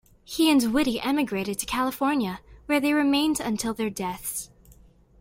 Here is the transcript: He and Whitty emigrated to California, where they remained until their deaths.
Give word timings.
He 0.23 0.49
and 0.49 0.73
Whitty 0.73 0.99
emigrated 0.99 1.59
to 1.59 1.67
California, 1.67 2.39
where 2.65 2.79
they 2.79 2.91
remained 2.91 3.39
until 3.39 3.75
their 3.75 3.91
deaths. 3.91 4.49